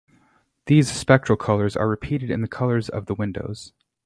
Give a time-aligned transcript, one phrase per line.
[0.65, 3.71] These spectral colors are repeated in the colors of the windows.